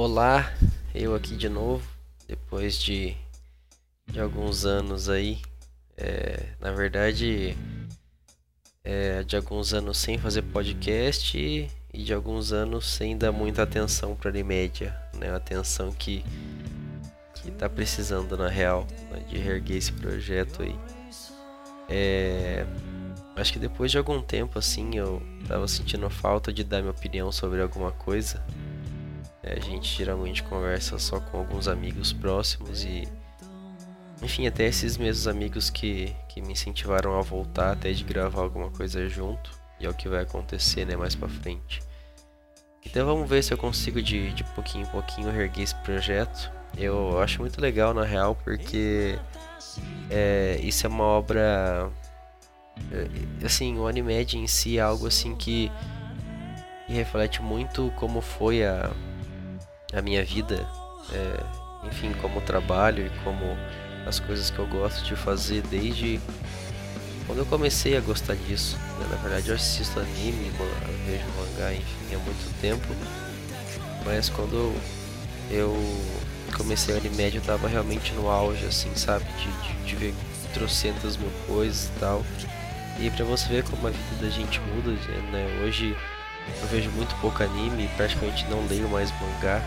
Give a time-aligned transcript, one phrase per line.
[0.00, 0.54] Olá,
[0.94, 1.84] eu aqui de novo,
[2.28, 3.16] depois de,
[4.06, 5.40] de alguns anos aí.
[5.96, 7.58] É, na verdade,
[8.84, 14.14] é, de alguns anos sem fazer podcast e, de alguns anos sem dar muita atenção
[14.14, 15.34] para a Animédia, né?
[15.34, 16.24] Atenção que
[17.34, 19.18] que tá precisando na real né?
[19.28, 20.78] de reerguer esse projeto aí.
[21.88, 22.64] É,
[23.34, 27.32] acho que depois de algum tempo assim eu tava sentindo falta de dar minha opinião
[27.32, 28.40] sobre alguma coisa
[29.56, 33.08] a gente geralmente conversa só com alguns amigos próximos e.
[34.20, 38.68] Enfim, até esses mesmos amigos que, que me incentivaram a voltar até de gravar alguma
[38.68, 39.50] coisa junto.
[39.78, 41.80] E é o que vai acontecer, né, mais pra frente.
[42.84, 46.50] Então vamos ver se eu consigo de, de pouquinho em pouquinho reerguer esse projeto.
[46.76, 49.18] Eu acho muito legal na real porque
[50.10, 51.90] é, isso é uma obra.
[52.92, 55.70] É, assim, o Animed em si é algo assim que,
[56.86, 58.90] que reflete muito como foi a,
[59.92, 60.66] a minha vida,
[61.12, 63.56] é, enfim, como trabalho e como
[64.06, 66.20] as coisas que eu gosto de fazer desde
[67.26, 68.76] quando eu comecei a gostar disso.
[68.98, 69.06] Né?
[69.10, 72.86] Na verdade, eu assisto anime, eu vejo mangá, enfim, há muito tempo.
[74.04, 74.74] Mas quando
[75.50, 75.76] eu
[76.56, 79.24] comecei o anime, eu tava realmente no auge, assim, sabe?
[79.24, 80.14] De, de, de ver
[80.54, 82.24] trocentas mil coisas e tal.
[82.98, 84.90] E pra você ver como a vida da gente muda,
[85.30, 85.62] né?
[85.64, 85.94] Hoje
[86.60, 89.62] eu vejo muito pouco anime, praticamente não leio mais mangá.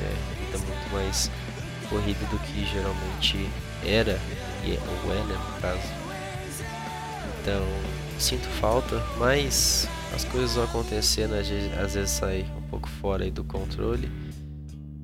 [0.00, 1.30] É, vida muito mais
[1.88, 3.48] corrida do que geralmente
[3.84, 4.18] era,
[4.64, 5.88] e é, ou é, né, no caso.
[7.40, 7.66] Então,
[8.18, 13.30] sinto falta, mas as coisas vão acontecendo, às vezes, às vezes sai um pouco fora
[13.30, 14.10] do controle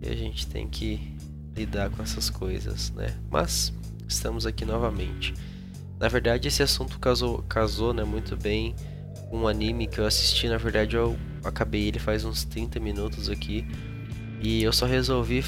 [0.02, 1.14] e a gente tem que
[1.56, 3.14] lidar com essas coisas, né?
[3.30, 3.72] Mas
[4.08, 5.34] estamos aqui novamente.
[5.98, 8.74] Na verdade, esse assunto casou, casou né, muito bem
[9.34, 13.66] um anime que eu assisti, na verdade eu acabei ele faz uns 30 minutos aqui.
[14.40, 15.42] E eu só resolvi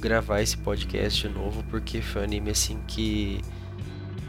[0.00, 3.40] gravar esse podcast de novo porque foi um anime assim que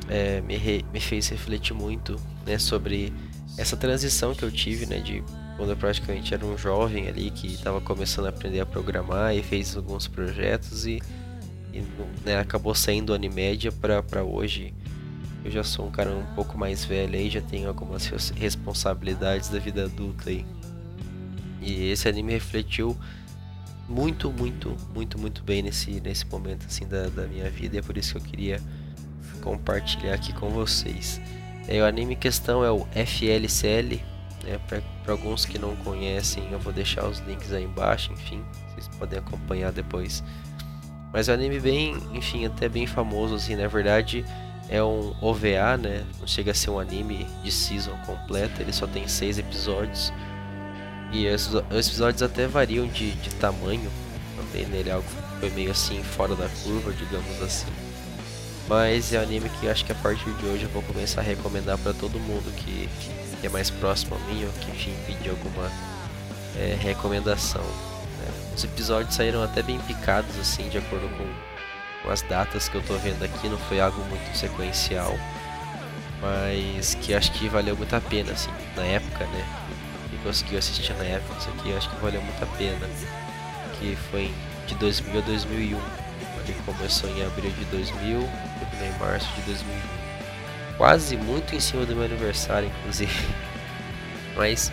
[0.07, 2.15] é, me, re, me fez refletir muito
[2.45, 3.11] né, sobre
[3.57, 5.23] essa transição que eu tive né, de
[5.57, 9.43] quando eu praticamente era um jovem ali que estava começando a aprender a programar e
[9.43, 11.01] fez alguns projetos e,
[11.73, 11.83] e
[12.23, 14.73] né, acabou saindo do Animédia para hoje
[15.43, 19.59] eu já sou um cara um pouco mais velho aí, já tenho algumas responsabilidades da
[19.59, 20.45] vida adulta aí.
[21.61, 22.97] E esse anime refletiu
[23.87, 27.81] muito, muito, muito, muito bem nesse, nesse momento assim da, da minha vida e é
[27.81, 28.61] por isso que eu queria
[29.41, 31.19] compartilhar aqui com vocês.
[31.67, 34.01] É, o anime em questão é o FLCL,
[34.43, 34.59] né?
[34.67, 39.19] Para alguns que não conhecem, eu vou deixar os links aí embaixo, enfim, vocês podem
[39.19, 40.23] acompanhar depois.
[41.11, 44.25] Mas é um anime bem, enfim, até bem famoso assim, na verdade
[44.73, 46.03] é um OVA, né?
[46.19, 50.11] Não chega a ser um anime de season completa, ele só tem seis episódios.
[51.11, 53.87] E os, episódios até variam de, de tamanho,
[54.35, 55.07] também nele algo
[55.39, 57.67] foi meio assim fora da curva, digamos assim.
[58.67, 61.23] Mas é um anime que acho que a partir de hoje eu vou começar a
[61.23, 62.89] recomendar para todo mundo que,
[63.39, 65.71] que, é mais próximo a mim ou que enfim pedir alguma
[66.57, 67.61] é, recomendação.
[67.61, 68.53] Né?
[68.55, 71.52] Os episódios saíram até bem picados assim, de acordo com
[72.09, 75.17] as datas que eu tô vendo aqui, não foi algo muito sequencial,
[76.21, 79.45] mas que acho que valeu muito a pena, assim, na época, né?
[80.11, 82.87] E conseguiu assistir na época, isso aqui acho que valeu muito a pena,
[83.79, 84.33] que foi
[84.67, 85.77] de 2000 a 2001.
[86.45, 90.77] Ele começou em abril de 2000, terminou em março de 2001.
[90.77, 93.27] Quase muito em cima do meu aniversário, inclusive.
[94.35, 94.71] Mas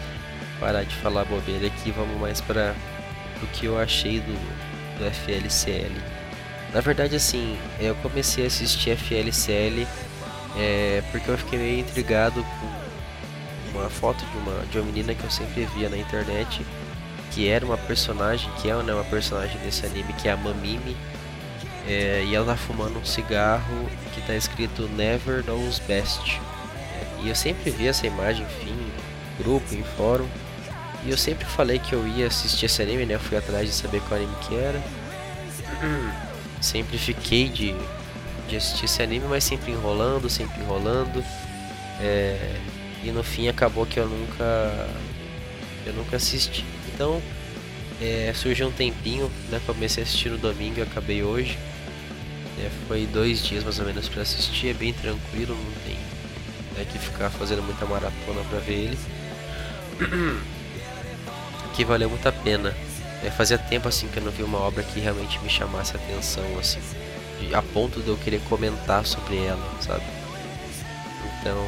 [0.59, 2.75] parar de falar bobeira aqui, vamos mais para
[3.43, 6.20] o que eu achei do, do FLCL.
[6.73, 9.87] Na verdade, assim, eu comecei a assistir FLCL
[10.57, 15.25] é, porque eu fiquei meio intrigado com uma foto de uma, de uma menina que
[15.25, 16.65] eu sempre via na internet,
[17.33, 20.97] que era uma personagem, que é né, uma personagem desse anime, que é a Mamimi,
[21.89, 26.41] é, e ela tá fumando um cigarro que tá escrito Never Knows Best.
[26.41, 30.29] É, e eu sempre vi essa imagem, enfim, em grupo, em fórum,
[31.05, 33.15] e eu sempre falei que eu ia assistir esse anime, né?
[33.15, 34.81] Eu fui atrás de saber qual anime que era.
[36.61, 37.75] sempre fiquei de,
[38.49, 41.25] de assistir esse anime, mas sempre enrolando, sempre enrolando.
[42.01, 42.57] É,
[43.03, 44.89] e no fim acabou que eu nunca
[45.87, 46.65] eu nunca assisti.
[46.93, 47.21] Então
[48.01, 49.61] é, surgiu um tempinho, né?
[49.67, 51.59] Comecei a assistir no domingo e acabei hoje.
[52.59, 55.97] É, foi dois dias mais ou menos para assistir, é bem tranquilo, não tem
[56.77, 58.99] né, que ficar fazendo muita maratona para ver ele.
[61.75, 62.75] que valeu muito a pena.
[63.23, 66.01] É, fazia tempo assim que eu não vi uma obra que realmente me chamasse a
[66.01, 66.81] atenção, assim,
[67.39, 70.05] de, a ponto de eu querer comentar sobre ela, sabe?
[71.41, 71.67] Então,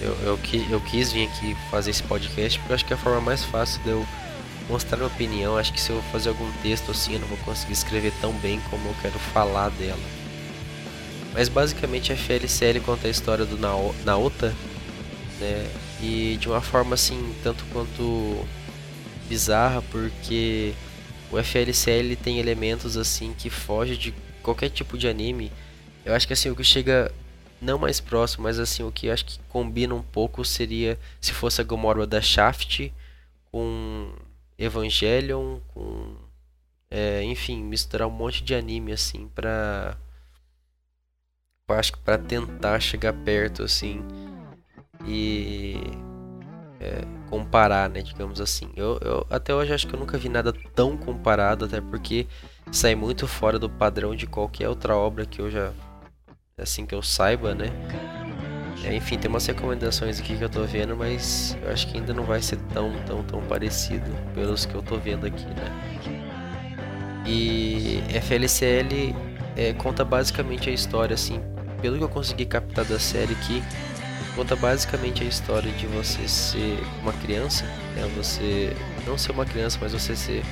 [0.00, 0.38] eu, eu,
[0.70, 3.44] eu quis vir aqui fazer esse podcast porque eu acho que é a forma mais
[3.44, 4.06] fácil de eu
[4.68, 5.56] mostrar minha opinião.
[5.56, 8.60] Acho que se eu fazer algum texto assim, eu não vou conseguir escrever tão bem
[8.70, 9.98] como eu quero falar dela.
[11.32, 14.54] Mas basicamente a FLCL conta a história do Naota,
[15.40, 15.66] né?
[16.00, 18.44] E de uma forma assim, tanto quanto
[19.28, 20.72] bizarra, porque
[21.30, 25.52] o FLCL tem elementos assim que foge de qualquer tipo de anime.
[26.04, 27.12] Eu acho que assim, o que chega
[27.60, 31.60] não mais próximo, mas assim, o que acho que combina um pouco seria se fosse
[31.60, 32.92] a Gomorra da Shaft
[33.50, 34.12] com
[34.58, 36.16] Evangelion, com
[36.90, 39.96] é, enfim, misturar um monte de anime assim pra
[41.68, 44.00] acho que para tentar chegar perto assim
[45.04, 45.80] e
[46.80, 48.70] é, comparar, né, digamos assim.
[48.76, 52.26] Eu, eu até hoje acho que eu nunca vi nada tão comparado, até porque
[52.70, 55.72] sai muito fora do padrão de qualquer outra obra que eu já
[56.58, 57.66] assim que eu saiba, né?
[58.84, 62.14] É, enfim, tem umas recomendações aqui que eu tô vendo, mas eu acho que ainda
[62.14, 66.06] não vai ser tão, tão, tão parecido pelos que eu tô vendo aqui, né?
[67.26, 69.14] E FLCL
[69.56, 71.40] é, conta basicamente a história, assim,
[71.82, 73.62] pelo que eu consegui captar da série aqui,
[74.36, 78.08] conta basicamente a história de você ser uma criança, né?
[78.16, 80.44] Você não ser uma criança, mas você ser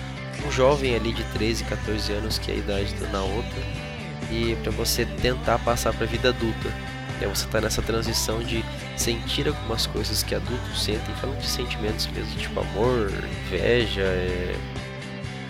[0.46, 3.84] um jovem ali de 13, 14 anos, que é a idade do Naota
[4.30, 6.72] e para você tentar passar para a vida adulta.
[7.20, 8.64] É, você tá nessa transição de
[8.96, 13.12] sentir algumas coisas que adultos sentem, falando de sentimentos mesmo, tipo amor,
[13.46, 14.56] inveja, é...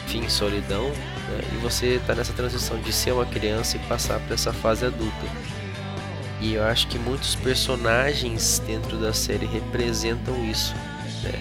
[0.04, 1.40] enfim, solidão, né?
[1.52, 5.26] e você tá nessa transição de ser uma criança e passar para essa fase adulta.
[6.44, 10.75] E eu acho que muitos personagens dentro da série representam isso.
[11.23, 11.32] Né?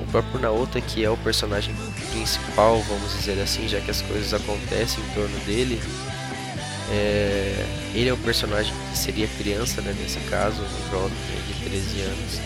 [0.00, 1.72] O próprio Naota, que é o personagem
[2.10, 5.80] principal, vamos dizer assim, já que as coisas acontecem em torno dele,
[6.90, 7.64] é,
[7.94, 11.16] ele é o personagem que seria criança, né, nesse caso, um jovem
[11.46, 12.40] de 13 anos.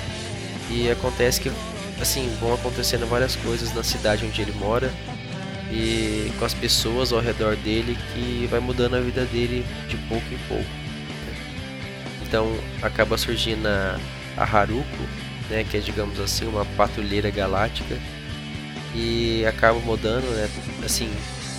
[0.71, 1.51] E acontece que,
[2.03, 4.93] assim, vão acontecendo várias coisas na cidade onde ele mora
[5.73, 10.27] e com as pessoas ao redor dele que vai mudando a vida dele de pouco
[10.31, 10.88] em pouco.
[12.29, 12.47] Então
[12.83, 13.99] acaba surgindo a,
[14.37, 14.85] a Haruko,
[15.49, 17.97] né, que é digamos assim uma patrulheira galáctica
[18.95, 20.49] e acaba mudando, né,
[20.85, 21.11] assim,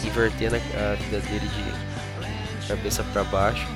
[0.04, 3.68] invertendo a, a vida dele de cabeça para baixo.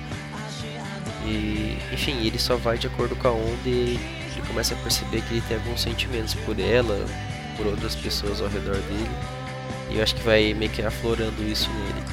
[1.26, 3.98] E, enfim, ele só vai de acordo com a onda e
[4.36, 7.06] ele começa a perceber que ele tem alguns sentimentos por ela,
[7.58, 9.10] por outras pessoas ao redor dele.
[9.90, 12.04] E eu acho que vai meio que aflorando isso nele.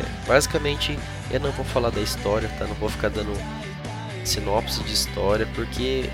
[0.00, 0.98] É, basicamente,
[1.30, 2.66] eu não vou falar da história, tá?
[2.66, 3.32] Não vou ficar dando
[4.28, 6.08] sinopse de história, porque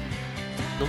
[0.79, 0.89] não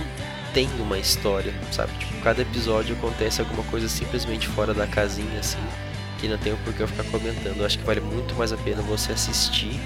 [0.54, 1.92] tem uma história, sabe?
[1.98, 5.58] Tipo, cada episódio acontece alguma coisa simplesmente fora da casinha, assim
[6.18, 7.58] que não tenho por que eu ficar comentando.
[7.58, 9.78] Eu acho que vale muito mais a pena você assistir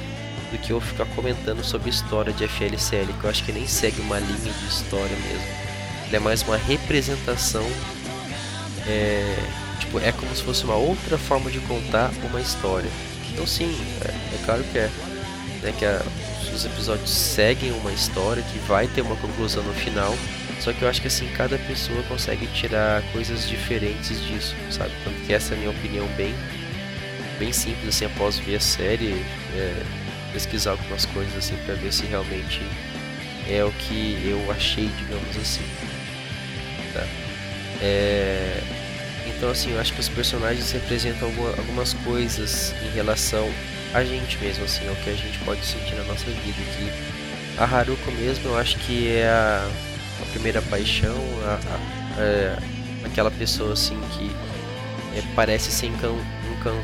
[0.51, 4.01] do que eu ficar comentando sobre história de FLCL, que eu acho que nem segue
[4.01, 5.47] uma linha de história mesmo.
[6.07, 7.65] Ele é mais uma representação.
[8.87, 9.37] É,
[9.79, 12.91] tipo, é como se fosse uma outra forma de contar uma história.
[13.33, 14.91] Então sim, é, é claro que é.
[15.63, 16.03] Né, que a,
[16.61, 20.15] os episódios seguem uma história que vai ter uma conclusão no final
[20.61, 24.93] só que eu acho que assim, cada pessoa consegue tirar coisas diferentes disso, sabe?
[25.03, 26.35] Tanto que essa é a minha opinião bem,
[27.39, 29.25] bem simples, assim, após ver a série,
[29.55, 29.83] é,
[30.35, 32.61] pesquisar algumas coisas assim para ver se realmente
[33.49, 35.65] é o que eu achei, digamos assim.
[36.93, 37.07] Tá?
[37.81, 38.61] É,
[39.27, 43.51] então assim, eu acho que os personagens representam algumas coisas em relação
[43.93, 46.59] a gente mesmo, assim, ao que a gente pode sentir na nossa vida.
[46.77, 49.69] Que a Haruko mesmo, eu acho que é a
[50.23, 52.59] a primeira paixão, a, a, é,
[53.05, 54.31] aquela pessoa assim que
[55.17, 56.15] é, parece ser incan,
[56.53, 56.75] incan,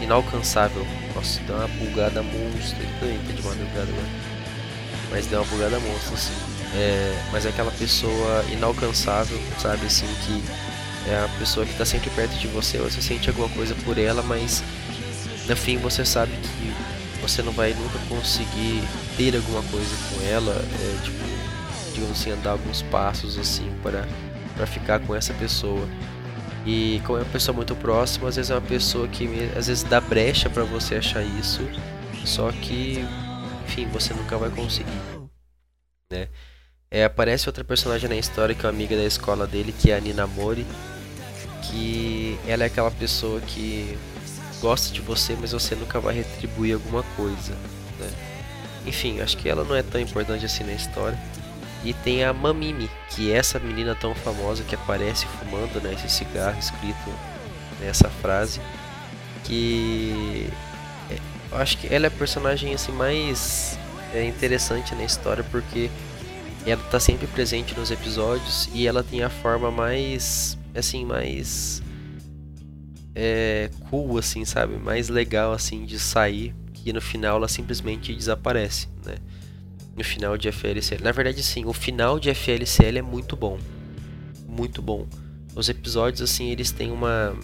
[0.00, 0.86] inalcançável.
[1.14, 2.78] Nossa, deu uma bugada monstro.
[3.00, 4.28] Tá de madrugada agora.
[5.10, 6.34] Mas deu uma bugada monstro, assim.
[6.74, 9.86] É, mas é aquela pessoa inalcançável, sabe?
[9.86, 10.44] Assim, que
[11.08, 12.78] é a pessoa que tá sempre perto de você.
[12.78, 14.62] Você sente alguma coisa por ela, mas
[15.48, 18.82] no fim você sabe que você não vai nunca conseguir
[19.16, 21.18] ter alguma coisa com ela, é, tipo,
[21.94, 24.06] digamos assim, andar alguns passos assim para
[24.58, 25.88] para ficar com essa pessoa.
[26.66, 29.84] E como é uma pessoa muito próxima, às vezes é uma pessoa que às vezes
[29.84, 31.60] dá brecha para você achar isso,
[32.26, 32.98] só que,
[33.64, 34.90] enfim, você nunca vai conseguir,
[36.10, 36.28] né?
[36.90, 39.96] É, aparece outra personagem na história que é uma amiga da escola dele, que é
[39.96, 40.66] a Nina Mori,
[41.62, 43.96] que ela é aquela pessoa que
[44.60, 47.54] gosta de você, mas você nunca vai retribuir alguma coisa,
[47.98, 48.10] né?
[48.86, 51.18] Enfim, acho que ela não é tão importante assim na história.
[51.84, 56.08] E tem a Mamimi, que é essa menina tão famosa que aparece fumando né, esse
[56.08, 57.14] cigarro escrito
[57.80, 58.60] nessa frase.
[59.44, 60.48] Que
[61.10, 61.18] é,
[61.56, 63.78] acho que ela é a personagem assim, mais
[64.12, 65.90] é, interessante na história porque
[66.70, 71.82] ela tá sempre presente nos episódios e ela tem a forma mais assim mais
[73.14, 74.76] é, cool assim sabe?
[74.76, 79.16] Mais legal assim de sair que no final ela simplesmente desaparece né?
[79.96, 83.58] No final de FLCL na verdade sim o final de FLCL é muito bom.
[84.46, 85.06] Muito bom.
[85.54, 87.34] Os episódios assim eles têm uma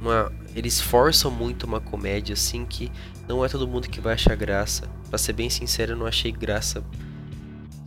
[0.00, 2.90] uma eles forçam muito uma comédia assim que
[3.26, 4.88] não é todo mundo que vai achar graça.
[5.08, 6.84] Para ser bem sincero eu não achei graça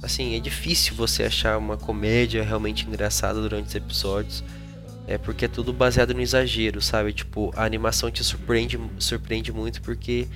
[0.08, 4.44] assim, é difícil você achar uma comédia realmente engraçada durante os episódios.
[5.08, 7.14] É porque é tudo baseado no exagero, sabe?
[7.14, 10.28] Tipo, a animação te surpreende, surpreende muito porque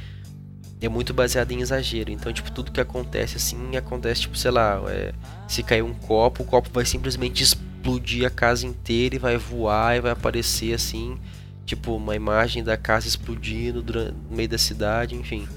[0.79, 2.11] é muito baseado em exagero.
[2.11, 5.13] Então, tipo, tudo que acontece assim, acontece, tipo, sei lá, é,
[5.47, 9.97] se cair um copo, o copo vai simplesmente explodir a casa inteira e vai voar
[9.97, 11.17] e vai aparecer assim,
[11.65, 15.47] tipo, uma imagem da casa explodindo durante, no meio da cidade, enfim.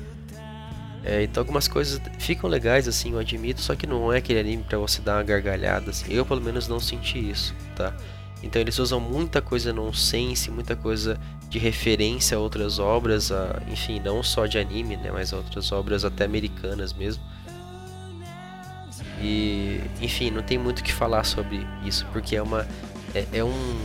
[1.05, 4.63] É, então algumas coisas ficam legais, assim, eu admito, só que não é aquele anime
[4.63, 6.13] pra você dar uma gargalhada, assim.
[6.13, 7.95] Eu pelo menos não senti isso, tá?
[8.43, 11.19] Então eles usam muita coisa nonsense, muita coisa
[11.49, 16.05] de referência a outras obras, a, enfim, não só de anime, né, mas outras obras
[16.05, 17.23] até americanas mesmo.
[19.21, 22.67] E, enfim, não tem muito o que falar sobre isso, porque é uma
[23.15, 23.79] é, é um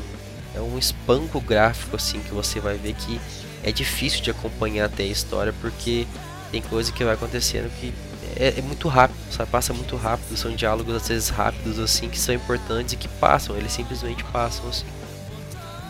[0.55, 3.19] é um espanco gráfico assim que você vai ver que
[3.63, 6.07] é difícil de acompanhar até a história porque
[6.51, 7.93] tem coisa que vai acontecendo que
[8.35, 9.49] é, é, muito rápido, sabe?
[9.49, 13.57] Passa muito rápido, são diálogos às vezes rápidos assim que são importantes e que passam,
[13.57, 14.85] eles simplesmente passam assim.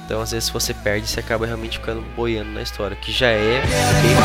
[0.06, 3.62] Então às vezes você perde, você acaba realmente ficando boiando na história, que já é
[4.02, 4.16] bem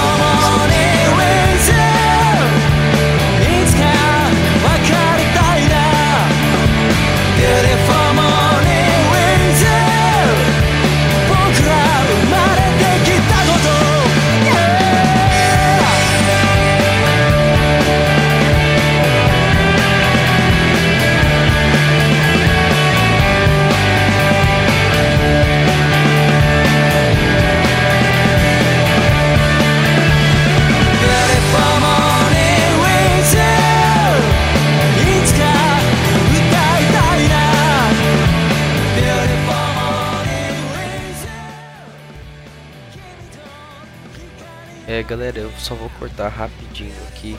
[45.04, 47.37] galera, eu só vou cortar rapidinho aqui,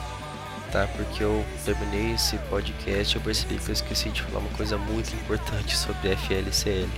[0.71, 0.87] tá?
[0.95, 5.13] Porque eu terminei esse podcast eu percebi que eu esqueci de falar uma coisa muito
[5.15, 6.89] importante sobre FLCL.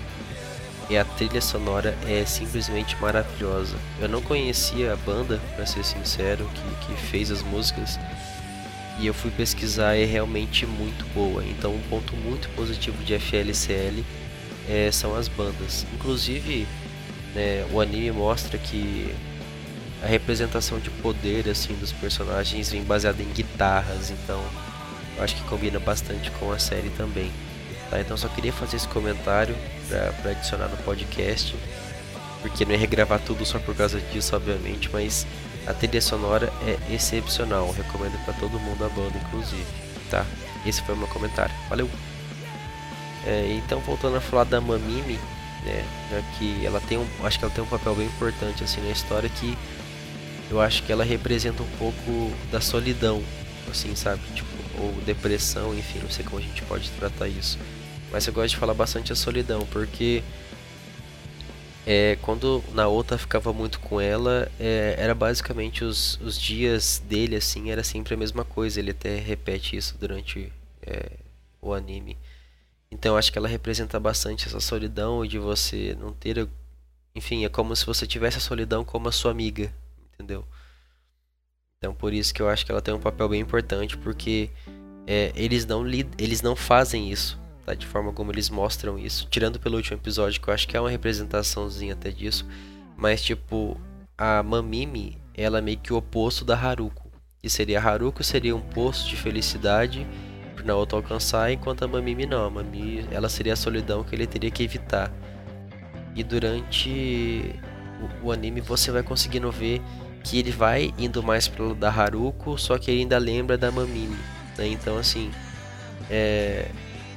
[0.89, 3.75] E a trilha sonora é simplesmente maravilhosa.
[3.99, 7.99] Eu não conhecia a banda, para ser sincero, que, que fez as músicas.
[8.99, 11.43] E eu fui pesquisar, é realmente muito boa.
[11.43, 14.03] Então, um ponto muito positivo de FLCL
[14.69, 15.85] é, são as bandas.
[15.93, 16.65] Inclusive,
[17.35, 19.13] né, o anime mostra que
[20.03, 24.43] a representação de poder assim dos personagens vem baseada em guitarras, então
[25.17, 27.31] eu acho que combina bastante com a série também.
[27.89, 29.55] Tá, então só queria fazer esse comentário
[30.21, 31.55] para adicionar no podcast,
[32.41, 35.25] porque não ia regravar tudo só por causa disso, obviamente, mas
[35.65, 39.65] a trilha sonora é excepcional, recomendo para todo mundo a banda, inclusive.
[40.11, 40.25] Tá,
[40.65, 41.53] esse foi o meu comentário.
[41.69, 41.89] Valeu!
[43.25, 45.19] É, então voltando a falar da Mamimi,
[45.65, 48.79] né, já que ela tem um, acho que ela tem um papel bem importante assim
[48.81, 49.57] na história que
[50.49, 53.21] eu acho que ela representa um pouco da solidão,
[53.69, 54.21] assim, sabe?
[54.33, 54.47] Tipo,
[54.79, 57.57] ou depressão, enfim, não sei como a gente pode tratar isso.
[58.11, 60.23] Mas eu gosto de falar bastante a solidão, porque
[61.85, 67.71] é, quando Naota ficava muito com ela, é, era basicamente os, os dias dele, assim,
[67.71, 68.79] era sempre a mesma coisa.
[68.79, 70.51] Ele até repete isso durante
[70.81, 71.11] é,
[71.61, 72.17] o anime.
[72.91, 76.47] Então acho que ela representa bastante essa solidão de você não ter.
[77.15, 79.71] Enfim, é como se você tivesse a solidão como a sua amiga,
[80.17, 80.43] entendeu?
[81.77, 84.49] Então por isso que eu acho que ela tem um papel bem importante, porque
[85.05, 87.73] é, eles, não eles não fazem isso, tá?
[87.73, 89.27] De forma como eles mostram isso.
[89.29, 92.45] Tirando pelo último episódio, que eu acho que é uma representaçãozinha até disso.
[92.97, 93.79] Mas tipo,
[94.17, 97.11] a Mamimi, ela é meio que o oposto da Haruko.
[97.39, 100.05] Que seria a Haruko seria um poço de felicidade
[100.55, 102.47] pro Naoto alcançar, enquanto a Mamimi não.
[102.47, 105.13] A Mamimi, ela seria a solidão que ele teria que evitar.
[106.15, 107.53] E durante
[108.23, 109.79] o, o anime você vai conseguindo ver
[110.23, 114.17] que ele vai indo mais para da Haruko, só que ele ainda lembra da Mamimi,
[114.57, 114.67] né?
[114.67, 115.31] Então assim,
[116.09, 116.69] é,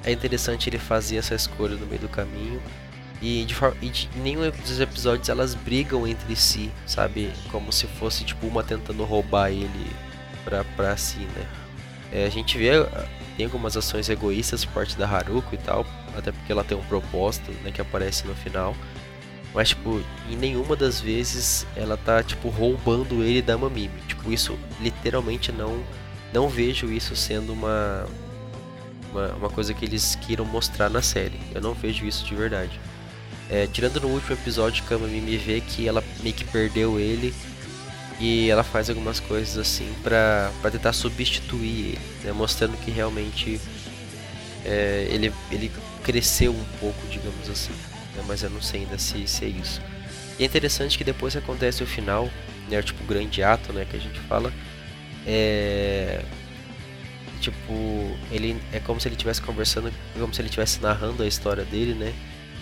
[0.05, 2.61] é interessante ele fazer essa escolha no meio do caminho.
[3.23, 7.31] E, de, e de, nenhum dos episódios elas brigam entre si, sabe?
[7.51, 9.91] Como se fosse tipo uma tentando roubar ele
[10.43, 11.47] pra, pra si, né?
[12.13, 12.71] É, a gente vê,
[13.37, 16.83] tem algumas ações egoístas por parte da Haruko e tal, até porque ela tem um
[16.83, 18.75] propósito né, que aparece no final.
[19.55, 24.01] Mas, tipo, em nenhuma das vezes ela tá, tipo, roubando ele da Mamimi.
[24.07, 25.83] Tipo, isso literalmente não.
[26.33, 28.07] Não vejo isso sendo uma.
[29.11, 31.41] uma, uma coisa que eles queiram mostrar na série.
[31.53, 32.81] Eu não vejo isso de verdade.
[33.49, 37.35] É, tirando no último episódio, Kamami me vê que ela meio que perdeu ele
[38.21, 42.33] e ela faz algumas coisas assim pra tentar substituir ele, né?
[42.33, 43.61] mostrando que realmente
[44.65, 45.73] é, ele, ele
[46.05, 47.73] cresceu um pouco, digamos assim.
[48.21, 48.25] Né?
[48.29, 49.81] Mas eu não sei ainda se, se é isso.
[50.39, 52.29] E é interessante que depois acontece o final,
[52.69, 52.83] né?
[52.83, 53.87] tipo o grande ato né?
[53.89, 54.53] que a gente fala.
[55.27, 56.23] É,
[57.41, 61.65] tipo, ele é como se ele estivesse conversando, como se ele estivesse narrando a história
[61.65, 62.15] dele, né?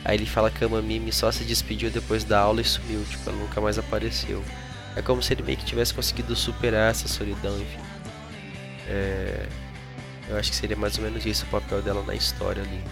[0.05, 3.29] Aí ele fala que a Mamimi só se despediu depois da aula e sumiu, tipo,
[3.29, 4.43] ela nunca mais apareceu.
[4.97, 7.81] É como se ele meio que tivesse conseguido superar essa solidão, enfim.
[8.89, 9.47] É...
[10.29, 12.83] Eu acho que seria mais ou menos isso o papel dela na história ali.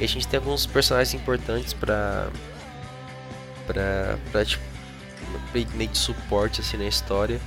[0.00, 2.28] E a gente tem alguns personagens importantes pra.
[3.66, 4.18] pra.
[4.32, 4.64] pra tipo,
[5.52, 7.40] meio de suporte assim na história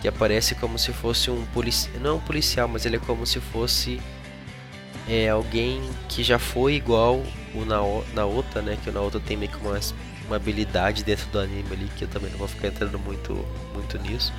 [0.00, 3.40] que aparece como se fosse um policial, não um policial, mas ele é como se
[3.40, 4.00] fosse
[5.08, 7.22] é, alguém que já foi igual
[7.54, 7.64] o
[8.14, 8.78] Naota, né?
[8.82, 9.78] Que o Naota tem meio que uma,
[10.26, 13.34] uma habilidade dentro do anime ali, que eu também não vou ficar entrando muito,
[13.74, 14.32] muito nisso.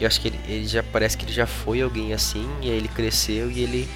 [0.00, 2.76] Eu acho que ele, ele já parece que ele já foi alguém assim, e aí
[2.76, 3.88] ele cresceu e ele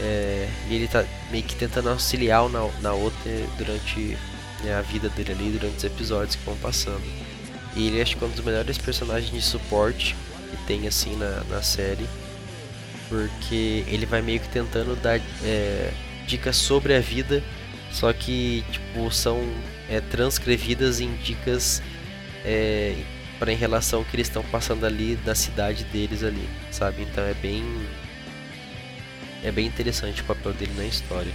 [0.00, 4.16] é, e ele tá meio que tentando auxiliar o Naota durante
[4.62, 7.02] né, a vida dele ali, durante os episódios que vão passando.
[7.74, 10.16] E ele acho que é um dos melhores personagens de suporte
[10.50, 12.06] que tem assim na, na série.
[13.08, 15.92] Porque ele vai meio que tentando dar é,
[16.26, 17.42] dicas sobre a vida,
[17.90, 19.40] só que tipo são
[19.88, 21.82] é, transcrevidas em dicas
[22.44, 22.94] é,
[23.38, 27.02] para em relação que eles estão passando ali na cidade deles ali, sabe?
[27.02, 27.64] Então é bem
[29.42, 31.32] é bem interessante o papel dele na história.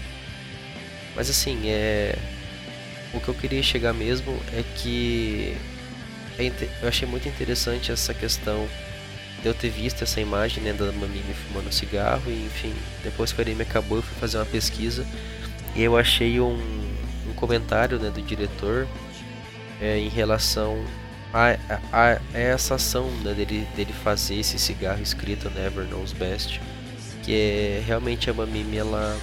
[1.15, 2.17] Mas assim, é
[3.13, 5.55] o que eu queria chegar mesmo é que
[6.37, 8.67] é, eu achei muito interessante essa questão
[9.41, 12.73] de eu ter visto essa imagem né, da Mamimi fumando cigarro e enfim,
[13.03, 15.05] depois que o anime acabou eu fui fazer uma pesquisa
[15.75, 16.57] e eu achei um,
[17.29, 18.87] um comentário né, do diretor
[19.79, 20.83] é, em relação
[21.31, 26.59] a, a, a, essa ação né, dele, dele fazer esse cigarro escrito Never Knows Best
[27.23, 29.17] que é realmente a Mamimi ela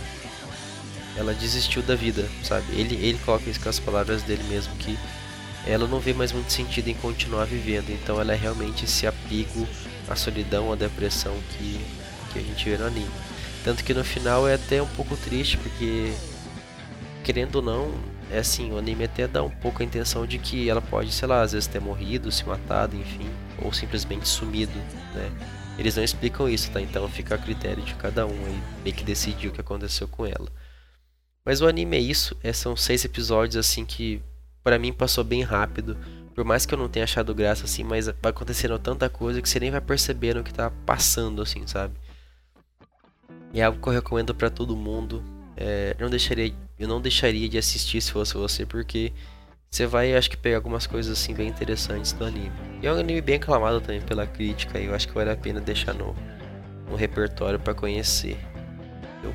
[1.17, 2.65] ela desistiu da vida, sabe?
[2.73, 4.99] Ele, ele coloca isso com as palavras dele mesmo que
[5.67, 7.91] ela não vê mais muito sentido em continuar vivendo.
[7.91, 9.67] Então ela é realmente esse apego
[10.09, 11.81] à solidão, à depressão que,
[12.33, 13.11] que a gente vê no anime.
[13.65, 16.13] Tanto que no final é até um pouco triste, porque
[17.23, 17.95] querendo ou não,
[18.31, 21.29] é assim, o anime até dá um pouco a intenção de que ela pode, sei
[21.29, 23.29] lá, às vezes ter morrido, se matado, enfim,
[23.61, 24.79] ou simplesmente sumido,
[25.15, 25.31] né?
[25.81, 26.79] Eles não explicam isso, tá?
[26.79, 30.27] Então fica a critério de cada um aí, meio que decidir o que aconteceu com
[30.27, 30.47] ela.
[31.43, 34.21] Mas o anime é isso, é, são seis episódios assim que
[34.63, 35.97] para mim passou bem rápido.
[36.35, 39.49] Por mais que eu não tenha achado graça assim, mas vai acontecendo tanta coisa que
[39.49, 41.95] você nem vai percebendo o que tá passando assim, sabe?
[43.55, 45.25] E é algo que eu recomendo para todo mundo.
[45.57, 49.15] É, eu, não deixaria, eu não deixaria de assistir se fosse você, porque
[49.71, 52.53] você vai, acho que, pegar algumas coisas assim bem interessantes do anime.
[52.83, 55.37] E é um anime bem aclamado também pela crítica, e eu acho que vale a
[55.37, 56.15] pena deixar no,
[56.89, 58.37] no repertório para conhecer.
[59.23, 59.33] Eu...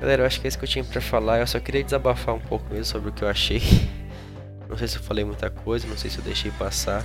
[0.00, 1.40] Galera, eu acho que é isso que eu tinha para falar.
[1.40, 3.60] Eu só queria desabafar um pouco mesmo sobre o que eu achei.
[4.66, 7.02] Não sei se eu falei muita coisa, não sei se eu deixei passar.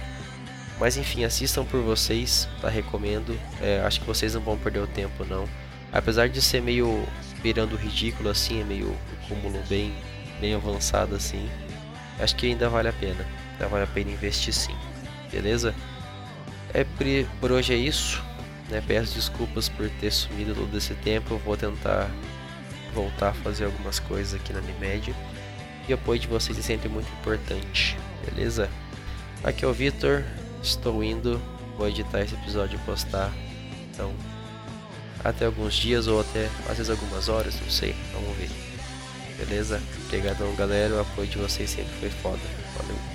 [0.77, 2.67] Mas enfim, assistam por vocês, tá?
[2.67, 3.39] Recomendo.
[3.61, 5.47] É, acho que vocês não vão perder o tempo não.
[5.89, 7.07] Apesar de ser meio
[7.41, 9.93] beirando ridículo assim, é meio um cúmulo bem,
[10.41, 11.49] bem avançado assim.
[12.19, 13.25] Acho que ainda vale a pena.
[13.53, 14.75] Ainda vale a pena investir sim.
[15.31, 15.73] Beleza?
[16.73, 16.83] É
[17.39, 18.23] por, hoje é isso.
[18.69, 18.81] Né?
[18.85, 21.35] Peço desculpas por ter sumido todo esse tempo.
[21.35, 22.09] Eu vou tentar
[22.93, 25.13] voltar a fazer algumas coisas aqui na Animed.
[25.87, 28.69] E o apoio de vocês é sempre muito importante, beleza?
[29.43, 30.23] Aqui é o Vitor,
[30.61, 31.41] estou indo,
[31.77, 33.29] vou editar esse episódio e postar.
[33.91, 34.13] Então,
[35.21, 38.72] até alguns dias ou até às vezes algumas horas, não sei, vamos ver.
[39.45, 39.81] Beleza?
[40.05, 42.39] Obrigadão galera, o apoio de vocês sempre foi foda.
[42.77, 43.12] Valeu.